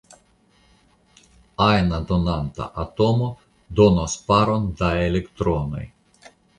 [1.65, 3.29] Ajna donanta atomo
[3.83, 5.89] donos paron da elektronoj.